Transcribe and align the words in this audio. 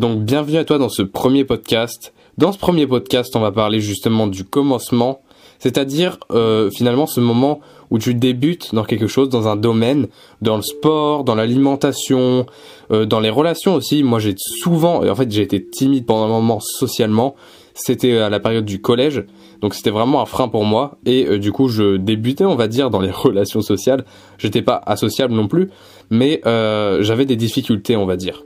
donc 0.00 0.20
bienvenue 0.20 0.56
à 0.56 0.64
toi 0.64 0.78
dans 0.78 0.88
ce 0.88 1.02
premier 1.02 1.44
podcast. 1.44 2.14
Dans 2.38 2.52
ce 2.52 2.58
premier 2.58 2.86
podcast, 2.86 3.36
on 3.36 3.40
va 3.40 3.52
parler 3.52 3.80
justement 3.80 4.28
du 4.28 4.44
commencement, 4.44 5.20
c'est-à-dire 5.58 6.16
euh, 6.30 6.70
finalement 6.70 7.06
ce 7.06 7.20
moment 7.20 7.60
où 7.90 7.98
tu 7.98 8.14
débutes 8.14 8.74
dans 8.74 8.84
quelque 8.84 9.06
chose, 9.06 9.28
dans 9.28 9.46
un 9.46 9.56
domaine, 9.56 10.08
dans 10.40 10.56
le 10.56 10.62
sport, 10.62 11.22
dans 11.22 11.34
l'alimentation, 11.34 12.46
euh, 12.90 13.04
dans 13.04 13.20
les 13.20 13.28
relations 13.28 13.74
aussi. 13.74 14.02
Moi 14.02 14.20
j'ai 14.20 14.34
souvent, 14.38 15.06
en 15.06 15.14
fait 15.14 15.30
j'ai 15.30 15.42
été 15.42 15.62
timide 15.62 16.06
pendant 16.06 16.24
un 16.24 16.28
moment 16.28 16.60
socialement, 16.60 17.34
c'était 17.74 18.16
à 18.16 18.30
la 18.30 18.40
période 18.40 18.64
du 18.64 18.80
collège, 18.80 19.26
donc 19.60 19.74
c'était 19.74 19.90
vraiment 19.90 20.22
un 20.22 20.26
frein 20.26 20.48
pour 20.48 20.64
moi, 20.64 20.98
et 21.04 21.26
euh, 21.26 21.38
du 21.38 21.52
coup 21.52 21.68
je 21.68 21.98
débutais 21.98 22.46
on 22.46 22.56
va 22.56 22.68
dire 22.68 22.88
dans 22.88 23.02
les 23.02 23.10
relations 23.14 23.60
sociales, 23.60 24.06
j'étais 24.38 24.62
pas 24.62 24.80
associable 24.86 25.34
non 25.34 25.46
plus, 25.46 25.68
mais 26.08 26.40
j'avais 26.42 27.26
des 27.26 27.36
difficultés 27.36 27.98
on 27.98 28.06
va 28.06 28.16
dire. 28.16 28.44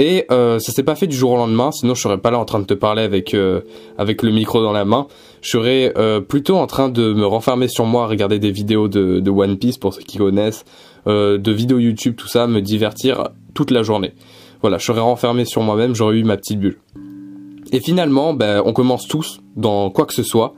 Et 0.00 0.24
euh, 0.30 0.58
ça 0.58 0.72
s'est 0.72 0.82
pas 0.82 0.94
fait 0.94 1.06
du 1.06 1.14
jour 1.14 1.32
au 1.32 1.36
lendemain, 1.36 1.70
sinon 1.72 1.94
je 1.94 2.00
serais 2.00 2.16
pas 2.16 2.30
là 2.30 2.38
en 2.38 2.46
train 2.46 2.58
de 2.58 2.64
te 2.64 2.72
parler 2.72 3.02
avec 3.02 3.34
euh, 3.34 3.60
le 3.98 4.30
micro 4.30 4.62
dans 4.62 4.72
la 4.72 4.86
main. 4.86 5.06
Je 5.42 5.50
serais 5.50 5.92
euh, 5.98 6.20
plutôt 6.20 6.56
en 6.56 6.66
train 6.66 6.88
de 6.88 7.12
me 7.12 7.26
renfermer 7.26 7.68
sur 7.68 7.84
moi, 7.84 8.06
regarder 8.06 8.38
des 8.38 8.50
vidéos 8.50 8.88
de, 8.88 9.20
de 9.20 9.30
One 9.30 9.58
Piece 9.58 9.76
pour 9.76 9.92
ceux 9.92 10.00
qui 10.00 10.16
connaissent, 10.16 10.64
euh, 11.06 11.36
de 11.36 11.52
vidéos 11.52 11.78
YouTube, 11.78 12.14
tout 12.16 12.28
ça, 12.28 12.46
me 12.46 12.62
divertir 12.62 13.28
toute 13.52 13.70
la 13.70 13.82
journée. 13.82 14.14
Voilà, 14.62 14.78
je 14.78 14.86
serais 14.86 15.00
renfermé 15.00 15.44
sur 15.44 15.60
moi-même, 15.60 15.94
j'aurais 15.94 16.16
eu 16.16 16.24
ma 16.24 16.38
petite 16.38 16.58
bulle. 16.58 16.78
Et 17.70 17.80
finalement, 17.80 18.32
ben, 18.32 18.62
on 18.64 18.72
commence 18.72 19.06
tous 19.06 19.42
dans 19.56 19.90
quoi 19.90 20.06
que 20.06 20.14
ce 20.14 20.22
soit, 20.22 20.54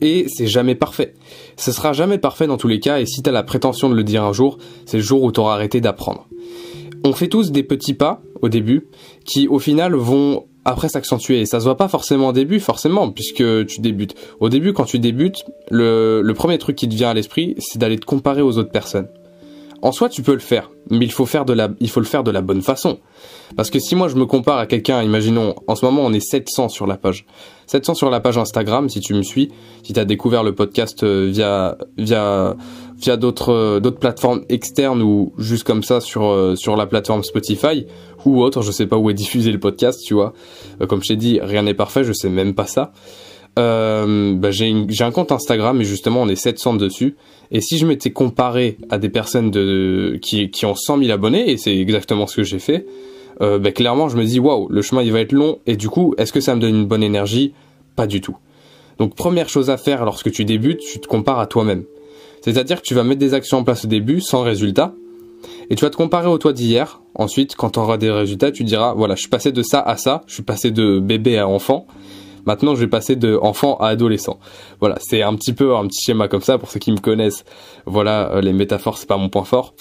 et 0.00 0.24
c'est 0.28 0.46
jamais 0.46 0.74
parfait. 0.74 1.12
Ce 1.58 1.70
sera 1.70 1.92
jamais 1.92 2.16
parfait 2.16 2.46
dans 2.46 2.56
tous 2.56 2.68
les 2.68 2.80
cas, 2.80 2.98
et 2.98 3.04
si 3.04 3.20
t'as 3.20 3.30
la 3.30 3.42
prétention 3.42 3.90
de 3.90 3.94
le 3.94 4.04
dire 4.04 4.24
un 4.24 4.32
jour, 4.32 4.56
c'est 4.86 4.96
le 4.96 5.02
jour 5.02 5.22
où 5.22 5.32
t'auras 5.32 5.52
arrêté 5.52 5.82
d'apprendre. 5.82 6.26
On 7.04 7.12
fait 7.12 7.28
tous 7.28 7.52
des 7.52 7.62
petits 7.62 7.94
pas 7.94 8.22
au 8.42 8.48
début 8.48 8.88
qui 9.24 9.48
au 9.48 9.58
final 9.58 9.94
vont 9.94 10.44
après 10.64 10.88
s'accentuer. 10.88 11.46
Ça 11.46 11.60
se 11.60 11.64
voit 11.64 11.76
pas 11.76 11.88
forcément 11.88 12.28
au 12.28 12.32
début, 12.32 12.58
forcément, 12.58 13.10
puisque 13.10 13.66
tu 13.66 13.80
débutes. 13.80 14.14
Au 14.40 14.48
début, 14.48 14.72
quand 14.72 14.84
tu 14.84 14.98
débutes, 14.98 15.44
le 15.70 16.32
premier 16.32 16.58
truc 16.58 16.76
qui 16.76 16.88
te 16.88 16.94
vient 16.94 17.10
à 17.10 17.14
l'esprit, 17.14 17.54
c'est 17.58 17.78
d'aller 17.78 17.98
te 17.98 18.04
comparer 18.04 18.42
aux 18.42 18.58
autres 18.58 18.72
personnes. 18.72 19.08
En 19.82 19.92
soi, 19.92 20.08
tu 20.08 20.22
peux 20.22 20.32
le 20.32 20.38
faire, 20.38 20.70
mais 20.90 21.04
il 21.04 21.12
faut 21.12 21.26
faire 21.26 21.44
de 21.44 21.52
la, 21.52 21.68
il 21.80 21.90
faut 21.90 22.00
le 22.00 22.06
faire 22.06 22.24
de 22.24 22.30
la 22.30 22.40
bonne 22.40 22.62
façon. 22.62 22.98
Parce 23.56 23.70
que 23.70 23.78
si 23.78 23.94
moi 23.94 24.08
je 24.08 24.16
me 24.16 24.26
compare 24.26 24.58
à 24.58 24.66
quelqu'un, 24.66 25.02
imaginons, 25.02 25.54
en 25.66 25.74
ce 25.74 25.84
moment 25.84 26.02
on 26.04 26.12
est 26.12 26.20
700 26.20 26.68
sur 26.68 26.86
la 26.86 26.96
page. 26.96 27.26
700 27.66 27.94
sur 27.94 28.10
la 28.10 28.20
page 28.20 28.38
Instagram, 28.38 28.88
si 28.88 29.00
tu 29.00 29.14
me 29.14 29.22
suis, 29.22 29.50
si 29.82 29.92
tu 29.92 30.00
as 30.00 30.04
découvert 30.04 30.42
le 30.42 30.54
podcast 30.54 31.02
euh, 31.02 31.28
via, 31.30 31.76
via, 31.98 32.56
via 32.98 33.16
d'autres, 33.16 33.52
euh, 33.52 33.80
d'autres 33.80 33.98
plateformes 33.98 34.42
externes 34.48 35.02
ou 35.02 35.32
juste 35.38 35.64
comme 35.64 35.82
ça 35.82 36.00
sur, 36.00 36.24
euh, 36.24 36.56
sur 36.56 36.76
la 36.76 36.86
plateforme 36.86 37.22
Spotify 37.22 37.86
ou 38.24 38.42
autre, 38.42 38.62
je 38.62 38.72
sais 38.72 38.86
pas 38.86 38.96
où 38.96 39.10
est 39.10 39.14
diffusé 39.14 39.52
le 39.52 39.60
podcast, 39.60 40.00
tu 40.04 40.14
vois. 40.14 40.32
Comme 40.88 41.02
je 41.02 41.08
t'ai 41.08 41.16
dit, 41.16 41.38
rien 41.40 41.62
n'est 41.62 41.74
parfait, 41.74 42.02
je 42.02 42.12
sais 42.12 42.28
même 42.28 42.54
pas 42.54 42.66
ça. 42.66 42.92
Euh, 43.58 44.34
bah 44.34 44.50
j'ai 44.50 44.84
un 45.00 45.10
compte 45.10 45.32
Instagram 45.32 45.80
et 45.80 45.84
justement 45.84 46.22
on 46.22 46.28
est 46.28 46.36
700 46.36 46.74
dessus. 46.74 47.16
Et 47.50 47.60
si 47.60 47.78
je 47.78 47.86
m'étais 47.86 48.10
comparé 48.10 48.76
à 48.90 48.98
des 48.98 49.08
personnes 49.08 49.50
qui 50.20 50.66
ont 50.66 50.74
100 50.74 50.98
000 50.98 51.10
abonnés, 51.10 51.50
et 51.50 51.56
c'est 51.56 51.76
exactement 51.76 52.26
ce 52.26 52.36
que 52.36 52.42
j'ai 52.42 52.58
fait, 52.58 52.86
euh, 53.40 53.58
bah 53.58 53.72
clairement 53.72 54.08
je 54.08 54.16
me 54.16 54.24
dis 54.24 54.40
waouh, 54.40 54.68
le 54.68 54.82
chemin 54.82 55.02
il 55.02 55.12
va 55.12 55.20
être 55.20 55.32
long. 55.32 55.58
Et 55.66 55.76
du 55.76 55.88
coup, 55.88 56.14
est-ce 56.18 56.32
que 56.32 56.40
ça 56.40 56.54
me 56.54 56.60
donne 56.60 56.74
une 56.74 56.86
bonne 56.86 57.02
énergie? 57.02 57.54
Pas 57.94 58.06
du 58.06 58.20
tout. 58.20 58.36
Donc 58.98 59.14
première 59.14 59.48
chose 59.48 59.70
à 59.70 59.78
faire 59.78 60.04
lorsque 60.04 60.30
tu 60.30 60.44
débutes, 60.44 60.80
tu 60.80 61.00
te 61.00 61.06
compares 61.06 61.38
à 61.38 61.46
toi-même. 61.46 61.84
C'est-à-dire 62.42 62.80
que 62.80 62.86
tu 62.86 62.94
vas 62.94 63.04
mettre 63.04 63.20
des 63.20 63.34
actions 63.34 63.58
en 63.58 63.64
place 63.64 63.84
au 63.84 63.88
début 63.88 64.20
sans 64.20 64.42
résultat. 64.42 64.94
Et 65.70 65.74
tu 65.74 65.84
vas 65.84 65.90
te 65.90 65.96
comparer 65.96 66.28
au 66.28 66.38
toi 66.38 66.52
d'hier. 66.52 67.00
Ensuite, 67.14 67.56
quand 67.56 67.70
tu 67.70 67.78
auras 67.78 67.96
des 67.96 68.10
résultats, 68.10 68.52
tu 68.52 68.64
diras, 68.64 68.94
voilà, 68.94 69.14
je 69.14 69.20
suis 69.20 69.28
passé 69.28 69.52
de 69.52 69.62
ça 69.62 69.80
à 69.80 69.96
ça, 69.96 70.22
je 70.26 70.34
suis 70.34 70.42
passé 70.42 70.70
de 70.70 70.98
bébé 70.98 71.38
à 71.38 71.48
enfant. 71.48 71.86
Maintenant, 72.46 72.74
je 72.74 72.80
vais 72.80 72.86
passer 72.88 73.16
de 73.16 73.38
enfant 73.40 73.76
à 73.78 73.88
adolescent. 73.88 74.38
Voilà, 74.80 74.96
c'est 75.00 75.22
un 75.22 75.34
petit 75.34 75.52
peu 75.52 75.76
un 75.76 75.86
petit 75.86 76.02
schéma 76.02 76.28
comme 76.28 76.42
ça 76.42 76.58
pour 76.58 76.70
ceux 76.70 76.80
qui 76.80 76.92
me 76.92 76.98
connaissent. 76.98 77.44
Voilà, 77.84 78.32
euh, 78.32 78.40
les 78.40 78.52
métaphores, 78.52 78.98
c'est 78.98 79.08
pas 79.08 79.16
mon 79.16 79.28
point 79.28 79.44
fort. 79.44 79.74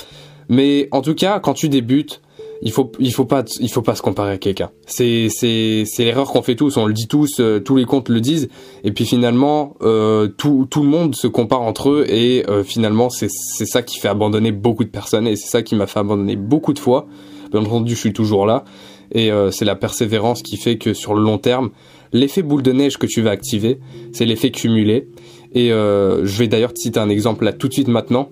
Mais 0.49 0.87
en 0.91 1.01
tout 1.01 1.15
cas, 1.15 1.39
quand 1.39 1.53
tu 1.53 1.69
débutes, 1.69 2.21
il 2.61 2.71
faut 2.71 2.91
il 2.99 3.13
faut 3.13 3.25
pas 3.25 3.43
il 3.59 3.69
faut 3.69 3.81
pas 3.81 3.95
se 3.95 4.01
comparer 4.01 4.33
à 4.33 4.37
quelqu'un. 4.37 4.71
C'est 4.85 5.27
c'est 5.29 5.83
c'est 5.85 6.03
l'erreur 6.03 6.31
qu'on 6.31 6.41
fait 6.41 6.55
tous, 6.55 6.77
on 6.77 6.85
le 6.85 6.93
dit 6.93 7.07
tous, 7.07 7.39
euh, 7.39 7.59
tous 7.59 7.75
les 7.75 7.85
comptes 7.85 8.09
le 8.09 8.21
disent 8.21 8.49
et 8.83 8.91
puis 8.91 9.05
finalement 9.05 9.75
euh, 9.81 10.27
tout 10.27 10.67
tout 10.69 10.81
le 10.81 10.89
monde 10.89 11.15
se 11.15 11.27
compare 11.27 11.61
entre 11.61 11.89
eux 11.89 12.05
et 12.07 12.49
euh, 12.49 12.63
finalement 12.63 13.09
c'est 13.09 13.29
c'est 13.29 13.65
ça 13.65 13.81
qui 13.81 13.99
fait 13.99 14.07
abandonner 14.07 14.51
beaucoup 14.51 14.83
de 14.83 14.89
personnes 14.89 15.27
et 15.27 15.35
c'est 15.35 15.49
ça 15.49 15.61
qui 15.63 15.75
m'a 15.75 15.87
fait 15.87 15.99
abandonner 15.99 16.35
beaucoup 16.35 16.73
de 16.73 16.79
fois. 16.79 17.07
Bien 17.55 17.65
entendu, 17.65 17.95
je 17.95 17.99
suis 17.99 18.13
toujours 18.13 18.45
là 18.45 18.63
et 19.11 19.29
c'est 19.51 19.65
la 19.65 19.75
persévérance 19.75 20.41
qui 20.41 20.57
fait 20.57 20.77
que 20.77 20.93
sur 20.93 21.13
le 21.13 21.21
long 21.21 21.37
terme, 21.37 21.69
L'effet 22.15 22.43
boule 22.43 22.63
de 22.63 22.71
neige 22.71 22.97
que 22.97 23.07
tu 23.07 23.21
vas 23.21 23.31
activer, 23.31 23.79
c'est 24.13 24.25
l'effet 24.25 24.49
cumulé. 24.49 25.09
Et 25.53 25.73
euh, 25.73 26.25
je 26.25 26.39
vais 26.39 26.47
d'ailleurs 26.47 26.73
te 26.73 26.79
citer 26.79 26.97
un 26.97 27.09
exemple 27.09 27.43
là 27.43 27.51
tout 27.51 27.67
de 27.67 27.73
suite 27.73 27.89
maintenant. 27.89 28.29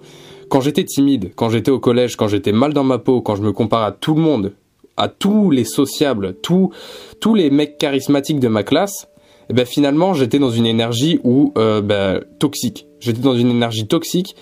Quand 0.50 0.62
j'étais 0.62 0.86
timide, 0.86 1.34
quand 1.36 1.50
j'étais 1.50 1.70
au 1.70 1.80
collège, 1.80 2.16
quand 2.16 2.30
j'étais 2.30 2.54
mal 2.54 2.74
dans 2.74 2.86
ma 2.86 2.98
peau, 2.98 3.22
quand 3.22 3.36
je 3.36 3.42
me 3.42 3.52
compare 3.52 3.84
à 3.84 3.92
tout 3.92 4.16
le 4.16 4.22
monde, 4.22 4.54
à 4.96 5.10
tous 5.10 5.52
les 5.52 5.66
sociables, 5.66 6.36
tous 6.42 6.70
tous 7.20 7.36
les 7.36 7.50
mecs 7.50 7.78
charismatiques 7.78 8.40
de 8.40 8.48
ma 8.48 8.64
classe, 8.64 9.04
et 9.04 9.46
eh 9.50 9.54
ben 9.54 9.66
finalement 9.66 10.14
j'étais 10.14 10.40
dans 10.40 10.52
une 10.52 10.66
énergie 10.66 11.20
euh, 11.58 11.82
ben, 11.82 12.22
toxique. 12.40 12.88
J'étais 13.02 13.22
dans 13.22 13.36
une 13.36 13.50
énergie 13.50 13.86
toxique 13.86 14.38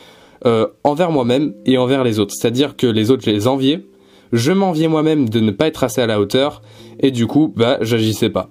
euh, 0.45 0.67
envers 0.83 1.09
moi-même 1.09 1.55
et 1.65 1.79
envers 1.79 2.03
les 2.03 2.19
autres. 2.19 2.35
C'est-à-dire 2.35 2.75
que 2.75 2.85
les 2.85 3.09
autres 3.09 3.23
je 3.25 3.31
les 3.31 3.47
enviais, 3.47 3.83
je 4.31 4.51
m'enviais 4.51 4.87
moi-même 4.87 5.29
de 5.29 5.39
ne 5.39 5.51
pas 5.51 5.67
être 5.67 5.83
assez 5.83 6.01
à 6.01 6.07
la 6.07 6.19
hauteur 6.19 6.61
et 6.99 7.11
du 7.11 7.27
coup 7.27 7.53
bah 7.55 7.77
j'agissais 7.81 8.29
pas. 8.29 8.49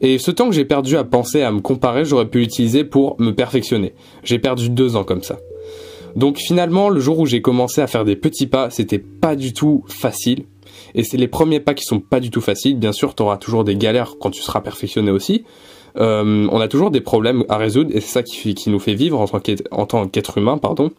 Et 0.00 0.18
ce 0.18 0.30
temps 0.30 0.48
que 0.48 0.54
j'ai 0.54 0.64
perdu 0.64 0.96
à 0.96 1.04
penser, 1.04 1.42
à 1.42 1.50
me 1.50 1.60
comparer, 1.60 2.04
j'aurais 2.04 2.28
pu 2.28 2.40
l'utiliser 2.40 2.84
pour 2.84 3.18
me 3.18 3.30
perfectionner. 3.30 3.94
J'ai 4.24 4.38
perdu 4.38 4.68
deux 4.68 4.94
ans 4.94 5.04
comme 5.04 5.22
ça. 5.22 5.38
Donc 6.16 6.38
finalement, 6.38 6.88
le 6.88 7.00
jour 7.00 7.18
où 7.18 7.26
j'ai 7.26 7.40
commencé 7.40 7.80
à 7.80 7.86
faire 7.86 8.04
des 8.04 8.16
petits 8.16 8.46
pas, 8.46 8.70
c'était 8.70 8.98
pas 8.98 9.36
du 9.36 9.52
tout 9.52 9.84
facile. 9.88 10.44
Et 10.94 11.02
c'est 11.02 11.16
les 11.16 11.28
premiers 11.28 11.60
pas 11.60 11.74
qui 11.74 11.84
sont 11.84 12.00
pas 12.00 12.20
du 12.20 12.30
tout 12.30 12.40
faciles. 12.40 12.78
Bien 12.78 12.92
sûr, 12.92 13.14
tu 13.14 13.22
auras 13.22 13.36
toujours 13.36 13.64
des 13.64 13.76
galères 13.76 14.14
quand 14.20 14.30
tu 14.30 14.42
seras 14.42 14.60
perfectionné 14.60 15.10
aussi. 15.10 15.44
Euh, 15.98 16.46
on 16.50 16.60
a 16.60 16.68
toujours 16.68 16.90
des 16.90 17.00
problèmes 17.00 17.44
à 17.48 17.56
résoudre 17.56 17.90
et 17.94 18.00
c'est 18.00 18.12
ça 18.12 18.22
qui, 18.22 18.54
qui, 18.54 18.68
nous 18.68 18.78
fait 18.78 18.94
vivre 18.94 19.18
en 19.18 19.86
tant 19.86 20.08
qu'être 20.08 20.38
humain, 20.38 20.58
pardon. 20.58 20.90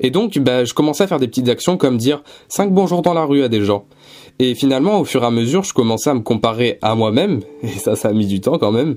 Et 0.00 0.10
donc, 0.10 0.38
bah, 0.38 0.64
je 0.64 0.74
commençais 0.74 1.04
à 1.04 1.06
faire 1.06 1.18
des 1.18 1.28
petites 1.28 1.48
actions 1.48 1.76
comme 1.76 1.96
dire 1.96 2.22
cinq 2.48 2.72
bonjours 2.72 3.02
dans 3.02 3.14
la 3.14 3.24
rue 3.24 3.42
à 3.42 3.48
des 3.48 3.64
gens. 3.64 3.86
Et 4.38 4.54
finalement, 4.54 5.00
au 5.00 5.04
fur 5.04 5.22
et 5.22 5.26
à 5.26 5.30
mesure, 5.30 5.64
je 5.64 5.72
commençais 5.72 6.10
à 6.10 6.14
me 6.14 6.20
comparer 6.20 6.78
à 6.82 6.94
moi-même, 6.94 7.40
et 7.62 7.68
ça, 7.68 7.96
ça 7.96 8.08
a 8.08 8.12
mis 8.12 8.26
du 8.26 8.40
temps 8.40 8.58
quand 8.58 8.72
même. 8.72 8.96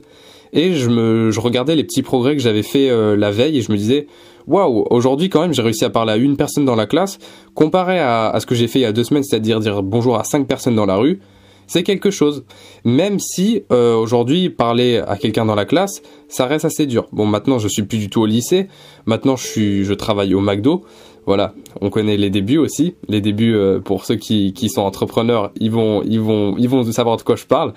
Et 0.54 0.74
je 0.74 0.90
me, 0.90 1.32
je 1.32 1.40
regardais 1.40 1.76
les 1.76 1.84
petits 1.84 2.04
progrès 2.04 2.36
que 2.36 2.42
j'avais 2.42 2.64
fait 2.64 2.90
euh, 2.90 3.16
la 3.16 3.32
veille 3.32 3.58
et 3.58 3.62
je 3.62 3.72
me 3.72 3.78
disais, 3.78 4.08
waouh, 4.48 4.86
aujourd'hui 4.90 5.30
quand 5.30 5.42
même, 5.42 5.54
j'ai 5.54 5.62
réussi 5.62 5.86
à 5.86 5.90
parler 5.90 6.12
à 6.12 6.18
une 6.18 6.36
personne 6.36 6.66
dans 6.66 6.76
la 6.76 6.88
classe, 6.88 7.20
comparé 7.54 8.00
à, 8.00 8.30
à 8.30 8.40
ce 8.42 8.46
que 8.46 8.54
j'ai 8.54 8.68
fait 8.68 8.80
il 8.80 8.82
y 8.82 8.86
a 8.86 8.92
deux 8.92 9.06
semaines, 9.06 9.24
c'est-à-dire 9.24 9.62
dire 9.62 9.82
bonjour 9.82 10.18
à 10.18 10.26
cinq 10.26 10.48
personnes 10.48 10.76
dans 10.76 10.86
la 10.86 10.98
rue 10.98 11.22
c'est 11.72 11.84
quelque 11.84 12.12
chose. 12.12 12.44
Même 12.84 13.18
si 13.20 13.64
euh, 13.72 13.96
aujourd'hui 13.96 14.50
parler 14.50 14.98
à 14.98 15.16
quelqu'un 15.16 15.46
dans 15.46 15.56
la 15.56 15.64
classe, 15.64 16.02
ça 16.28 16.46
reste 16.46 16.66
assez 16.66 16.86
dur. 16.86 17.08
Bon, 17.14 17.26
maintenant 17.26 17.60
je 17.60 17.70
suis 17.70 17.84
plus 17.84 17.98
du 17.98 18.10
tout 18.10 18.20
au 18.20 18.26
lycée. 18.26 18.68
Maintenant 19.06 19.38
je 19.38 19.48
suis, 19.48 19.86
je 19.86 19.94
travaille 19.94 20.34
au 20.34 20.42
McDo. 20.42 20.84
Voilà, 21.26 21.54
on 21.80 21.90
connaît 21.90 22.18
les 22.18 22.30
débuts 22.30 22.58
aussi. 22.58 22.96
Les 23.08 23.22
débuts 23.22 23.56
euh, 23.56 23.80
pour 23.80 24.04
ceux 24.04 24.16
qui, 24.16 24.52
qui 24.52 24.68
sont 24.68 24.82
entrepreneurs, 24.82 25.52
ils 25.62 25.72
vont, 25.72 26.04
ils 26.04 26.20
vont, 26.20 26.56
ils 26.58 26.68
vont 26.68 26.84
savoir 26.92 27.16
de 27.16 27.22
quoi 27.22 27.38
je 27.38 27.46
parle. 27.46 27.72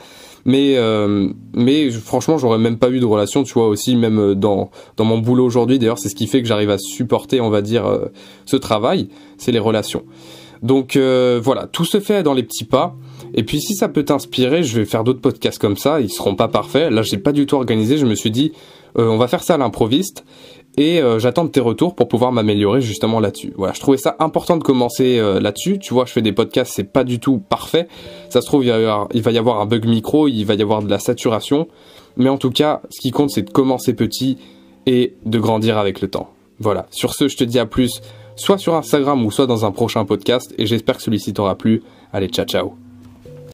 Mais, 0.44 0.74
euh, 0.76 1.28
mais 1.54 1.88
franchement, 1.90 2.36
j'aurais 2.36 2.58
même 2.58 2.78
pas 2.78 2.90
eu 2.90 2.98
de 2.98 3.06
relation, 3.06 3.44
tu 3.44 3.52
vois 3.52 3.68
aussi, 3.68 3.94
même 3.94 4.34
dans 4.34 4.72
dans 4.96 5.04
mon 5.04 5.18
boulot 5.18 5.44
aujourd'hui. 5.44 5.78
D'ailleurs, 5.78 5.98
c'est 5.98 6.08
ce 6.08 6.16
qui 6.16 6.26
fait 6.26 6.42
que 6.42 6.48
j'arrive 6.48 6.70
à 6.70 6.78
supporter, 6.78 7.40
on 7.40 7.50
va 7.50 7.62
dire, 7.62 7.84
ce 8.44 8.56
travail, 8.56 9.08
c'est 9.38 9.52
les 9.52 9.60
relations. 9.60 10.02
Donc 10.62 10.96
voilà, 10.96 11.68
tout 11.68 11.84
se 11.84 12.00
fait 12.00 12.24
dans 12.24 12.34
les 12.34 12.42
petits 12.42 12.64
pas. 12.64 12.96
Et 13.34 13.42
puis 13.42 13.60
si 13.60 13.74
ça 13.74 13.88
peut 13.88 14.04
t'inspirer, 14.04 14.62
je 14.62 14.78
vais 14.78 14.84
faire 14.84 15.04
d'autres 15.04 15.20
podcasts 15.20 15.58
comme 15.58 15.76
ça. 15.76 16.00
Ils 16.00 16.10
seront 16.10 16.36
pas 16.36 16.48
parfaits. 16.48 16.90
Là, 16.90 17.02
j'ai 17.02 17.18
pas 17.18 17.32
du 17.32 17.46
tout 17.46 17.56
organisé. 17.56 17.98
Je 17.98 18.06
me 18.06 18.14
suis 18.14 18.30
dit, 18.30 18.52
euh, 18.98 19.08
on 19.08 19.16
va 19.16 19.28
faire 19.28 19.42
ça 19.42 19.54
à 19.54 19.58
l'improviste. 19.58 20.24
Et 20.76 21.00
euh, 21.00 21.20
j'attends 21.20 21.46
tes 21.46 21.60
retours 21.60 21.94
pour 21.94 22.08
pouvoir 22.08 22.32
m'améliorer 22.32 22.80
justement 22.80 23.20
là-dessus. 23.20 23.52
Voilà, 23.56 23.72
je 23.74 23.80
trouvais 23.80 23.96
ça 23.96 24.16
important 24.18 24.56
de 24.56 24.64
commencer 24.64 25.18
euh, 25.18 25.40
là-dessus. 25.40 25.78
Tu 25.78 25.94
vois, 25.94 26.04
je 26.04 26.12
fais 26.12 26.22
des 26.22 26.32
podcasts, 26.32 26.72
c'est 26.74 26.92
pas 26.92 27.04
du 27.04 27.20
tout 27.20 27.38
parfait. 27.38 27.86
Ça 28.28 28.40
se 28.40 28.46
trouve, 28.46 28.64
il 28.64 28.70
va, 28.70 28.78
y 28.78 28.82
avoir, 28.82 29.08
il 29.14 29.22
va 29.22 29.30
y 29.30 29.38
avoir 29.38 29.60
un 29.60 29.66
bug 29.66 29.86
micro, 29.86 30.26
il 30.26 30.44
va 30.44 30.54
y 30.54 30.62
avoir 30.62 30.82
de 30.82 30.90
la 30.90 30.98
saturation. 30.98 31.68
Mais 32.16 32.28
en 32.28 32.38
tout 32.38 32.50
cas, 32.50 32.82
ce 32.90 33.00
qui 33.00 33.12
compte, 33.12 33.30
c'est 33.30 33.42
de 33.42 33.50
commencer 33.50 33.94
petit 33.94 34.38
et 34.86 35.14
de 35.24 35.38
grandir 35.38 35.78
avec 35.78 36.00
le 36.00 36.08
temps. 36.08 36.30
Voilà. 36.58 36.86
Sur 36.90 37.14
ce, 37.14 37.28
je 37.28 37.36
te 37.36 37.44
dis 37.44 37.58
à 37.58 37.66
plus, 37.66 38.00
soit 38.34 38.58
sur 38.58 38.74
Instagram 38.74 39.24
ou 39.24 39.30
soit 39.30 39.46
dans 39.46 39.64
un 39.64 39.70
prochain 39.70 40.04
podcast. 40.04 40.54
Et 40.58 40.66
j'espère 40.66 40.96
que 40.96 41.02
celui-ci 41.02 41.32
t'aura 41.34 41.54
plu. 41.56 41.82
Allez, 42.12 42.28
ciao 42.28 42.46
ciao. 42.46 42.83